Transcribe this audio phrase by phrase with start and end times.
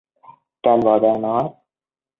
[0.61, 1.43] Trinh vội vàng nói